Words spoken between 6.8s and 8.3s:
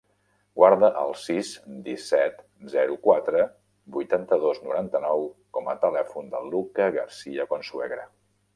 Garcia Consuegra.